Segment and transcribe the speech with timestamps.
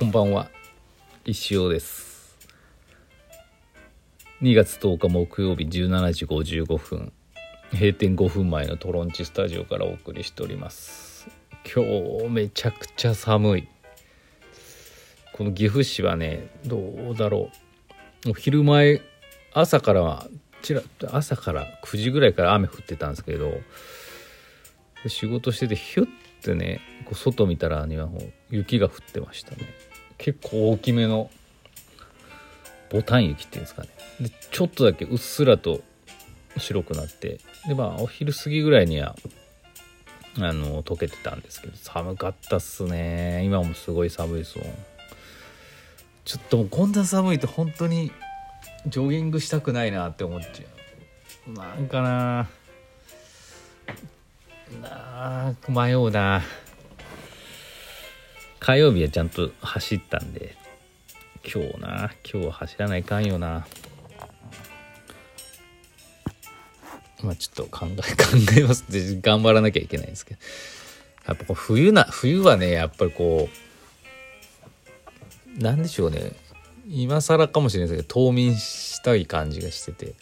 [0.00, 0.50] こんばんは。
[1.26, 2.38] 石尾です。
[4.40, 7.12] 2月10日木曜日17時55分。
[7.70, 11.28] 閉店5分前のトロンチスタジオからお送りしております。
[11.66, 13.68] 今日めちゃくちゃ寒い。
[15.34, 16.78] この岐阜市はねど
[17.10, 17.50] うだろ
[18.24, 18.30] う。
[18.30, 19.02] お昼前
[19.52, 20.28] 朝からは
[20.62, 20.80] ちら
[21.12, 23.52] 朝から9時ぐらいから雨降ってたんですけど
[25.06, 26.08] 仕事しててヒュッ
[26.42, 29.89] てねこう外見たらにはもう雪が降ってましたね。
[30.22, 31.30] 結構大きめの
[32.90, 33.88] ボタン雪っていうんですかね。
[34.20, 35.80] でちょっとだけうっすらと
[36.58, 39.16] 白くなってでまあお昼過ぎぐらいには
[40.36, 43.42] あの溶けてたんですけど寒かったっすね。
[43.44, 44.58] 今もすごい寒いです
[46.26, 48.12] ちょっともうこんな寒いと本当に
[48.86, 50.48] ジョギングしたくないなって思っちゃ
[51.48, 51.52] う。
[51.54, 52.48] なんかな
[54.82, 56.42] なあ迷うな
[58.60, 60.54] 火曜日はちゃんと走ったんで
[61.42, 62.12] 今日な。
[62.30, 63.66] 今日は走らないかんよな。
[67.22, 70.40] まあちょっと考え 考えますって頑張らなきゃいけないんですけど。
[71.26, 73.48] やっぱこう冬な冬はねやっぱりこ
[75.58, 76.32] うなんでしょうね。
[76.86, 80.14] 今更かもしれないですけど冬眠したい感じがしてて。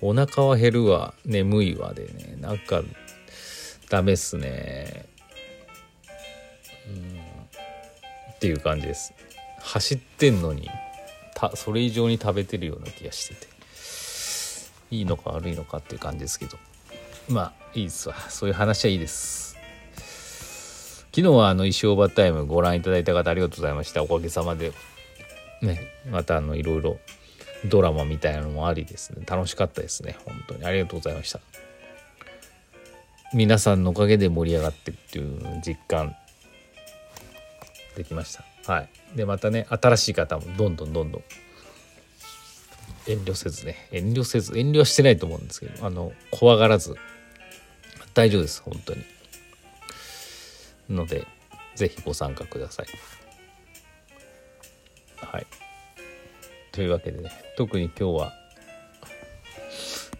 [0.00, 1.14] お腹は減るわ。
[1.24, 2.36] 眠いわでね。
[2.40, 2.82] なんか
[3.88, 5.06] ダメっすね。
[8.38, 9.12] っていう感じです。
[9.58, 10.70] 走ってんのに
[11.34, 13.48] たそれ以上に食べてるような気がしてて。
[14.90, 16.56] いいのか悪いのかっていう感じですけど。
[17.28, 18.14] まあいいですわ。
[18.30, 19.56] そういう話はいいです。
[21.14, 24.02] 昨日はあの石オーバータイムご覧いただいた方ありがとうございました。
[24.02, 24.72] おかげさまで。
[25.60, 26.98] ねまたあのいろいろ
[27.64, 29.24] ドラマみたいなのもありですね。
[29.26, 30.16] 楽しかったですね。
[30.24, 30.64] 本当に。
[30.64, 31.40] ありがとうございました。
[33.34, 36.16] 皆さんのおかげで盛り上がってるっていう実感。
[37.98, 38.72] できました。
[38.72, 38.88] はい。
[39.16, 41.22] でまたね新しい方もどんどんどんどん。
[43.08, 43.88] 遠慮せずね。
[43.90, 46.94] 遠慮せず遠慮してないと思うんですけどあの怖がらず。
[48.14, 49.04] 大丈夫です本当に。
[50.88, 51.26] ので
[51.74, 52.86] 是非ご参加ください。
[55.16, 55.46] はい。
[56.70, 58.32] というわけでね特に今日は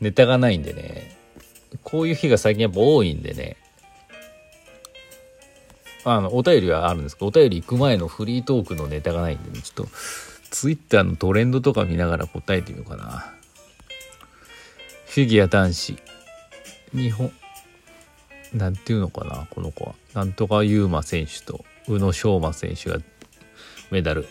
[0.01, 1.17] ネタがないんでね
[1.85, 3.57] こういう日が最近やっぱ多いんでね
[6.05, 9.89] あのお便りはあるんですけどお便り行く前のフリートークのネタがないんで、ね、ちょっと
[10.51, 13.33] ツイッターのトレンドとか見ながら答えてみようかな。
[15.07, 15.97] フィギュア男子。
[16.95, 17.31] 日本
[18.55, 19.95] なんていうのかなこの子は。
[20.15, 22.99] なんとか優馬選手と宇野昌磨選手が
[23.91, 24.27] メダル。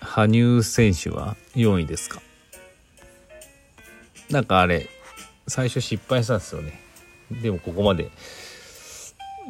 [0.00, 2.22] 羽生選手は4位ですか。
[4.30, 4.88] なんかあれ
[5.46, 6.80] 最初失敗したんですよね。
[7.42, 8.10] でもここまで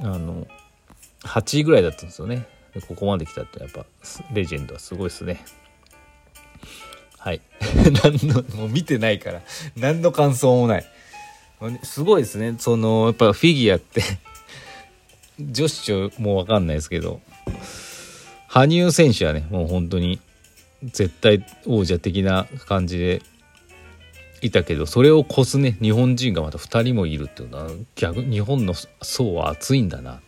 [0.03, 0.47] あの
[1.23, 2.47] 8位ぐらいだったんですよね。
[2.87, 3.87] ここまで来たってやっぱ
[4.33, 5.45] レジェンドはすごいですね。
[7.19, 7.41] はい。
[8.05, 9.43] 何のもう見てないから。
[9.77, 10.87] 何の感想もない。
[11.83, 12.55] すごいですね。
[12.59, 14.03] そのやっぱフィギュアって。
[15.41, 17.21] 女子ちもう分かんないですけど。
[18.49, 20.21] 羽生選手はねもう本当に
[20.83, 23.23] 絶対王者的な感じで
[24.41, 30.21] いたけどそれを越すね日本人がまた2人もいるっていうのは逆日本の層は厚いんだな。
[30.27, 30.28] と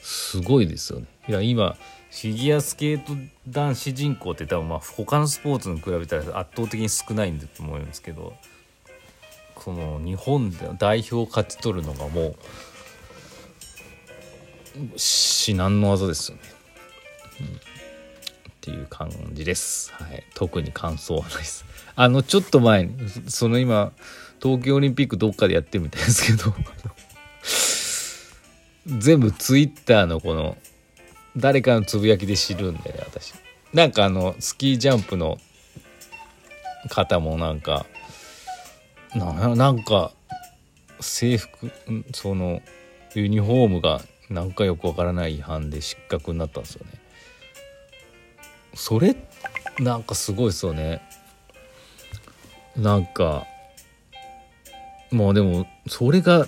[0.00, 1.06] すごいですよね。
[1.28, 1.76] いや今
[2.10, 3.12] フィギュアスケート
[3.48, 8.32] 男子人口って多分まあ他のスポーツに比べたら圧倒的に少ないんだと思うんですけど
[9.54, 12.36] この日本で代表を勝ち取るのがもう
[14.96, 16.42] 至難の技ですよね、
[17.40, 17.50] うん、っ
[18.60, 21.64] ていう感じです、はい、特に感想はないです。
[21.96, 22.96] あのちょっと前に
[23.28, 23.92] その今
[24.40, 26.54] 東京オリンピックどっかでやってるみたいですけど
[28.88, 30.56] 全部ツイッターのこの
[31.36, 33.34] 誰かのつぶやきで知るんでね私。
[33.74, 35.36] なんかあのスキージャンプの
[36.88, 37.84] 方もなんか
[39.14, 40.12] なんか
[41.00, 41.70] 制服
[42.14, 42.62] その
[43.14, 44.00] ユニフォームが
[44.30, 46.92] なんかよくわからない違反で失格になったんですよね。
[48.74, 49.16] それ
[49.80, 51.02] なんかすごいですよね。
[52.76, 53.46] なんか
[55.10, 56.46] もうでもそれが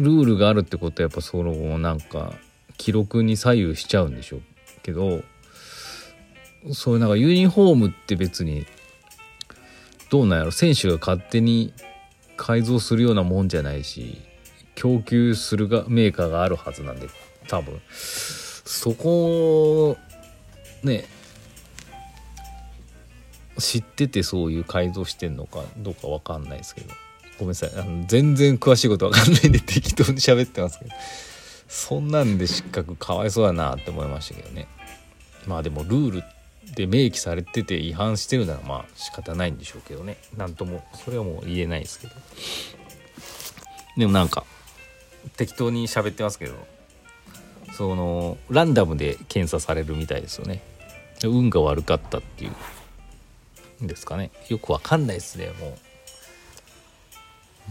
[0.00, 2.32] ルールがあるってことはやっぱそのなんか
[2.76, 4.42] 記録に左右しちゃうんでしょう
[4.82, 5.22] けど
[6.72, 8.66] そういうなんかユニフォームって別に
[10.10, 10.50] どうなんやろ。
[10.50, 11.72] 選手が勝手に
[12.36, 14.18] 改造するようなもんじゃないし
[14.74, 17.08] 供給するがメーカーがあるはずなんで
[17.48, 17.80] 多分。
[17.90, 19.96] そこを
[20.82, 21.04] ね
[23.58, 26.94] 知っててそういう改造してんのかどうか分かんないですけど。
[27.38, 27.70] ごめんなさい。
[27.76, 30.90] あの全然詳しいこと分かんないんで適当に喋ってますけど。
[31.68, 34.66] そんなんで失格かわいそうだなって思いましたけどね。
[35.46, 36.24] まあでもルール
[36.74, 40.16] で明記されてて違反してるならまあ仕方ないんでしょうけどね。
[40.36, 42.14] なんともそれはもう言えないですけど。
[43.96, 44.44] でもなんか
[45.36, 46.54] 適当に喋ってますけど。
[47.78, 50.62] そのランダムで検査されるみたいですよね。
[51.22, 53.84] 運が悪かったっていう。
[53.84, 54.32] んですかね。
[54.48, 55.78] よくわかんないですねもう。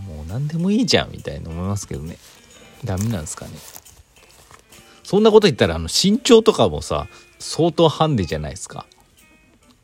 [0.05, 2.17] もう何でもいいじゃんみたいに思いますけどね。
[2.83, 3.51] ダメなんですかね。
[5.03, 7.07] そんなこと言ったらあの身長とかもさ
[7.39, 8.85] 相当ハンデじゃないですか。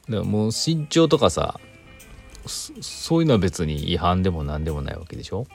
[0.09, 1.59] だからもう身長とかさ
[2.45, 5.47] そういうのは別に違反でも何でもないわけでしょ。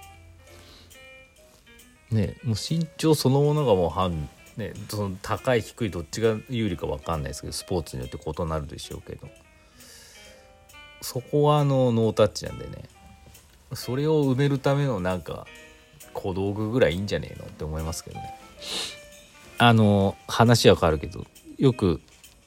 [2.11, 9.29] ねもう身長そのものがもう反ねその高い低いどっちが有利か分かんないですけどスポーツによって異なるでしょうけど。
[11.01, 12.83] そこはあのノータッチなんでね。
[13.75, 15.47] それを埋めるためのなんか
[16.13, 18.35] 小道具ぐらいいいんじゃねえのって思いますけどね。
[19.59, 21.27] あの話は変わるけど
[21.59, 22.01] よく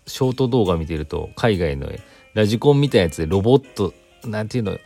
[0.08, 1.90] ショート動画見てると海外の
[2.34, 4.78] ラジコンみたいなやつでロボットなんていうの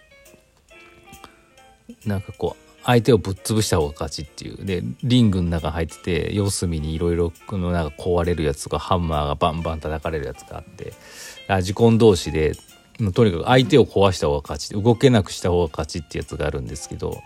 [2.06, 4.64] なんかこう相手をぶっ潰した方が勝ちっていう。
[4.64, 10.94] でリングの中入ってて四隅にいろいろなんか壊れるやつとかハンマーがバンバン叩かれるやつがあって
[11.48, 12.54] ラジコン同士で
[13.13, 17.21] とにかく相手を壊した方が勝ち動けなくした方が勝ちってやつがあるんですけど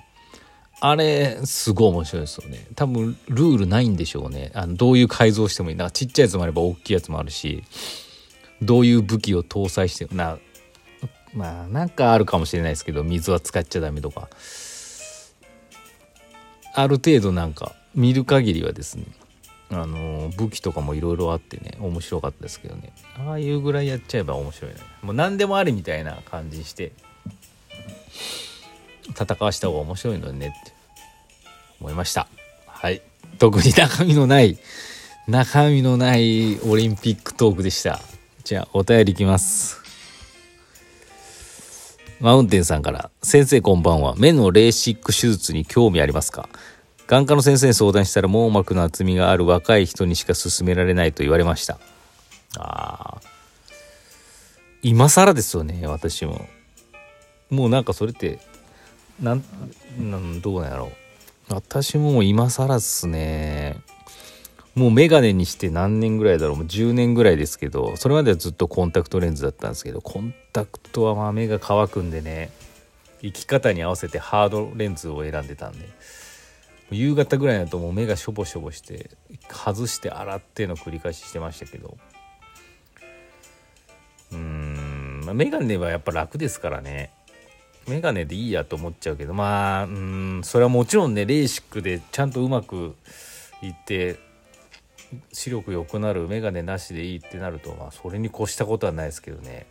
[0.81, 2.65] あれすごい面白いですよね。
[2.75, 4.51] 多分ルールないんでしょうね。
[4.53, 5.75] あのどういう改造してもいい。
[5.75, 7.63] なんかちっちゃいやつもあれば大きいやつもあるし
[8.61, 10.37] どういう武器を搭載してな
[11.33, 14.29] まあなんかあるかもしれないですけど水は使っちゃダメとか。
[16.75, 19.03] ある程度なんか見る限りはですね
[19.71, 22.91] あの武器とかもいろいろあってね面白かったですけどね。
[23.17, 26.91] ああいうぐらいやっちゃえば面白いねもう何でもありみたいな感じにして
[29.09, 30.73] 戦わした方が面白いのにねって。
[31.79, 32.27] 思いました。
[32.67, 33.01] はい。
[33.37, 34.57] 特に中身のない
[35.27, 38.01] 中身のないオリンピックトークでした。
[38.43, 39.79] じゃあお便りいきます。
[42.19, 44.15] マウンテンさんから「先生こんばんは。
[44.17, 46.49] 目のレーシック手術に興味ありますか?」
[47.09, 51.79] 眼科の先生に相談したら網膜の厚みがある若い人にしか勧められないと言われました。
[52.55, 53.21] ああ
[54.83, 56.47] 今更ですよね私も。
[57.49, 58.37] もうなんかそれって
[59.19, 59.43] なん
[59.99, 60.91] なんどうなんやろ
[61.49, 61.53] う。
[61.55, 63.81] 私も今更っすね。
[64.75, 66.57] もうメガネにして何年ぐらいだろう。
[66.57, 72.51] もう10年ぐらいですけどそれまではずっとコンタクトレンズだったんですけどコンタクトはまあ目が乾くんでね
[73.23, 75.89] 生き方に合わせてハードレンズを選んでたんで。
[76.91, 79.11] 夕方ぐらいだともう目がしょぼしょぼして
[79.49, 81.97] 外して洗っての繰り返ししてましたけど。
[84.31, 87.11] うーん、まあ、メガネはやっぱ楽ですからね。
[87.87, 92.95] メガネでいいやと思っちゃうけどまあうんそれはもちろんねレーシックでちゃんとうまく
[93.63, 94.19] いって
[95.33, 99.65] 視力良くなるメガネなしでいいってなるとまあそれに越したことはないですけどね、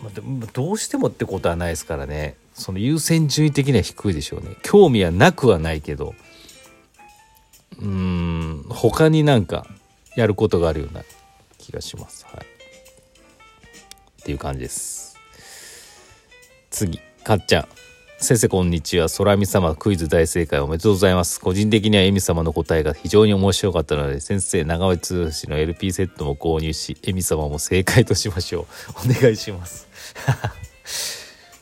[0.00, 0.20] まあ、で
[0.52, 2.36] どうしてもってことはないですからね。
[2.54, 4.56] その優先順位的には低いでしょうね。
[4.62, 6.14] 興味はなくはないけど
[7.78, 9.66] うーん他になんか
[10.16, 11.02] やることがあるような
[11.58, 12.26] 気がします。
[12.26, 12.44] はい。
[12.44, 15.16] っていう感じです。
[16.70, 17.00] 次。
[17.24, 17.68] かっちゃん。
[18.18, 19.08] 先生こんにちは。
[19.08, 21.40] 空見様クイズ大正解おめでとうございます。
[21.40, 28.66] 個人的にはエミ様の答えが非常に面白かったので先生長尾通信の LP セットも購入しエミ様も正解としましょ
[29.06, 29.10] う。
[29.10, 29.88] お願いします。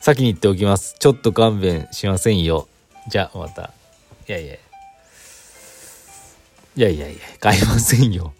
[0.01, 0.95] 先に言っておきます。
[0.97, 2.67] ちょっと勘弁しませんよ。
[3.07, 3.71] じゃあまた。
[4.27, 4.53] いやいや。
[4.55, 4.57] い
[6.75, 7.19] やいやいや。
[7.39, 8.33] 買いませんよ。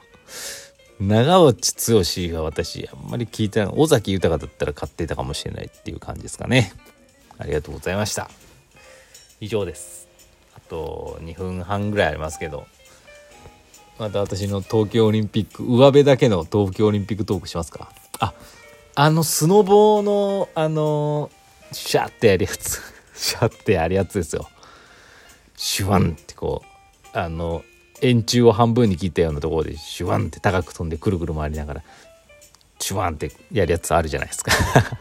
[0.99, 1.61] 長落
[1.93, 2.01] 剛
[2.33, 3.73] が私あんまり聞いてない。
[3.75, 6.73] 尾崎豊だったら買ってたかもしれないっていう感じですかね。
[7.37, 8.31] ありがとうございました。
[9.39, 10.07] 以上です。
[10.55, 12.65] あと2分半ぐらいありますけど。
[13.99, 17.91] また私の東京オリンピック上辺だけの東京オリンピックトークしますか。
[18.19, 18.33] あ
[18.95, 21.29] あのスノボーのあの
[21.71, 22.79] シャッてやるやつ
[23.15, 24.47] シャッてやるやつですよ。
[25.55, 26.63] シュワンってこ
[27.13, 27.63] うあの
[28.01, 31.83] 円柱を半分に切ったようなところでシュワンって高く飛んでくるくる回りながら
[32.79, 34.51] シュワンってやるやつあるじゃないですか。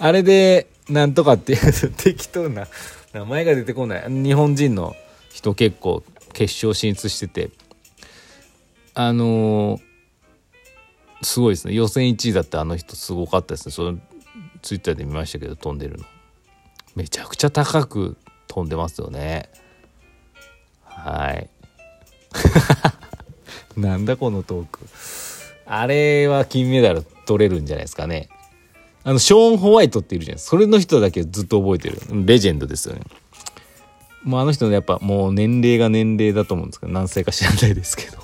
[0.00, 1.56] あれでなんとかって
[1.96, 2.66] 適当な
[3.12, 4.06] 名前が出てこない。
[4.08, 4.96] 日本人の
[5.32, 7.50] 人結構決勝進出してて
[8.94, 11.74] あのー、すごいですね。
[11.74, 13.72] 予選1位だってあの人すごかったですね。
[13.72, 13.98] その
[14.64, 16.04] ツイッターで見ましたけど飛んでるの。
[16.96, 18.16] めちゃくちゃ高く
[18.48, 19.50] 飛んでますよね。
[20.84, 21.50] はい。
[23.76, 24.80] なんだこのトーク。
[25.66, 28.30] あれは金メダル取れるんじゃないですかね。
[29.04, 32.00] あのショーン・ホワイトっているじゃないそれの人だけずっと覚えてる。
[32.24, 33.02] レジェンドですよね。
[34.22, 38.16] もうあの人のやっぱもう年齢が年齢だと思うんですけど何歳か知らないですけど。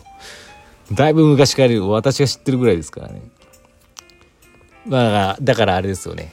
[0.93, 3.21] だいぶ昔から私が知ってるぐらいですからね。
[4.91, 6.33] だからだからあれですよね。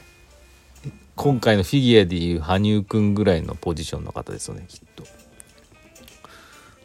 [1.14, 5.04] 今回のフィギュアでいう羽生くんぐらいのポジションの方ですよねきっと。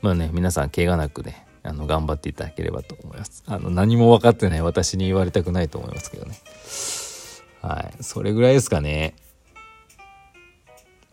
[0.02, 3.44] まあね皆さん怪我なくねあの頑張っていただければと思います。
[3.48, 6.38] あの何も分かってない私に言われたくないと思いますけどね。
[7.62, 8.04] はい。
[8.04, 9.16] それぐらいですかね。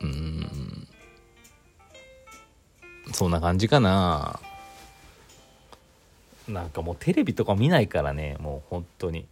[0.02, 0.88] うん。
[3.12, 4.40] そんな感じかな。
[6.48, 9.26] なんかもうテレビとか見ないからねもう本当に。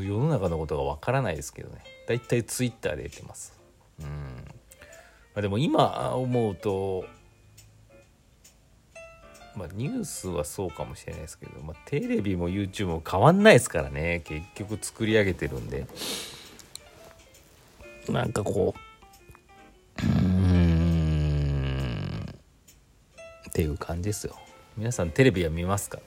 [0.00, 1.82] 世の中のことがわからないですけどね。
[2.06, 3.52] だいたいツイッターで言ってます。
[4.00, 4.12] うん、ま
[5.36, 7.04] あ、でも今思うと
[9.54, 14.22] まあニュースはそうかもしれないですけど、まあ、テレビも YouTube も変わんないですからね。
[14.24, 15.86] 結局作り上げてるんで。
[18.08, 18.74] なんかこ
[20.02, 21.02] ううん。
[23.48, 24.36] っていう感じですよ。
[24.78, 25.98] 皆さんテレビは見ますか？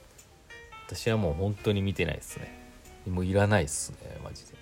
[0.88, 2.55] 私はもう本当に見てないですね。
[3.06, 4.52] もういらないっすねマジで。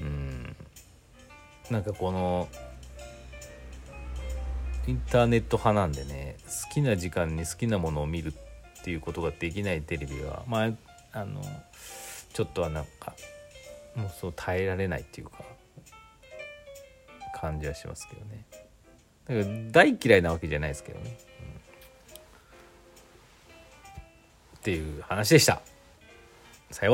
[0.00, 0.56] うん。
[1.70, 2.48] なんかこの
[4.86, 8.34] インターネット派なんでね好きな時間に好きなものを見る
[8.80, 10.70] っていうことができないテレビはまあ
[11.12, 11.40] あの
[12.32, 13.14] ちょっとはなんか
[13.94, 15.44] もうそう耐えられないっていうか
[17.40, 18.44] 感じはしますけどね。
[19.28, 21.16] だから大嫌いなわけじゃないですけどね、
[24.54, 25.62] うん、っていう話でした。